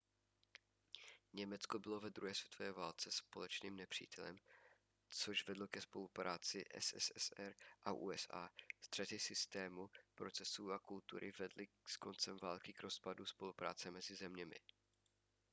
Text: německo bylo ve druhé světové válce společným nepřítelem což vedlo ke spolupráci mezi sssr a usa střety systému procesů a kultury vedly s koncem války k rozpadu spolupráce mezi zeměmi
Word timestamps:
německo 1.33 1.79
bylo 1.79 1.99
ve 1.99 2.09
druhé 2.09 2.35
světové 2.35 2.71
válce 2.71 3.11
společným 3.11 3.75
nepřítelem 3.75 4.35
což 5.09 5.47
vedlo 5.47 5.67
ke 5.67 5.81
spolupráci 5.81 6.65
mezi 6.75 6.99
sssr 6.99 7.53
a 7.83 7.91
usa 7.91 8.49
střety 8.81 9.19
systému 9.19 9.89
procesů 10.15 10.71
a 10.73 10.79
kultury 10.79 11.31
vedly 11.39 11.67
s 11.85 11.97
koncem 11.97 12.37
války 12.37 12.73
k 12.73 12.81
rozpadu 12.81 13.25
spolupráce 13.25 13.91
mezi 13.91 14.15
zeměmi 14.15 14.55